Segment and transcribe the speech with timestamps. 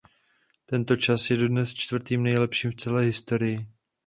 [0.65, 3.57] Tento čas je dodnes čtvrtým nejlepším v celé historii.